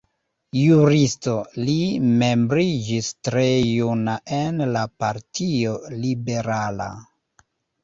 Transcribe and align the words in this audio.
Juristo, 0.59 1.35
li 1.67 1.75
membriĝis 2.21 3.11
tre 3.29 3.45
juna 3.59 4.17
en 4.41 4.67
la 4.73 4.89
Partio 5.05 5.77
Liberala. 6.01 6.91